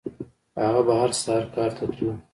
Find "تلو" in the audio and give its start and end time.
1.93-2.13